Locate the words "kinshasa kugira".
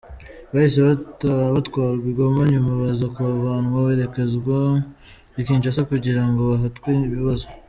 5.45-6.21